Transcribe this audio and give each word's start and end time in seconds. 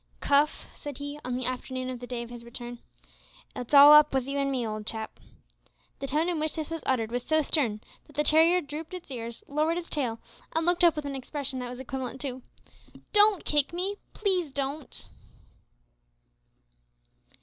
"Cuff," 0.19 0.65
said 0.73 0.97
he, 0.97 1.19
on 1.23 1.35
the 1.35 1.45
afternoon 1.45 1.87
of 1.91 1.99
the 1.99 2.07
day 2.07 2.23
of 2.23 2.31
his 2.31 2.43
return, 2.43 2.79
"it's 3.55 3.75
all 3.75 3.93
up 3.93 4.15
with 4.15 4.27
you 4.27 4.39
and 4.39 4.49
me, 4.49 4.65
old 4.65 4.87
chap." 4.87 5.19
The 5.99 6.07
tone 6.07 6.27
in 6.27 6.39
which 6.39 6.55
this 6.55 6.71
was 6.71 6.81
uttered 6.87 7.11
was 7.11 7.21
so 7.21 7.43
stern 7.43 7.81
that 8.05 8.13
the 8.15 8.23
terrier 8.23 8.61
drooped 8.61 8.95
its 8.95 9.11
ears, 9.11 9.43
lowered 9.47 9.77
its 9.77 9.89
tail, 9.89 10.17
and 10.53 10.65
looked 10.65 10.83
up 10.83 10.95
with 10.95 11.05
an 11.05 11.15
expression 11.15 11.59
that 11.59 11.69
was 11.69 11.79
equivalent 11.79 12.19
to 12.21 12.41
"Don't 13.13 13.45
kick 13.45 13.73
me, 13.73 13.97
please 14.15 14.49
don't!" 14.49 15.07